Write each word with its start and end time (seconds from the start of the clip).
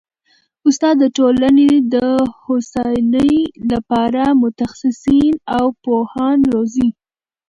استاد 0.67 0.95
د 0.99 1.05
ټولني 1.17 1.71
د 1.93 1.95
هوسايني 2.43 3.33
لپاره 3.71 4.23
متخصصین 4.41 5.33
او 5.57 5.65
پوهان 5.83 6.37
روزي. 6.53 6.87